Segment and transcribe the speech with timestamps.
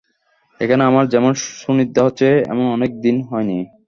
[0.59, 1.31] এখন আমার যেমন
[1.59, 3.57] সুনিদ্রা হচ্ছে, এমন অনেক দিন হয়নি।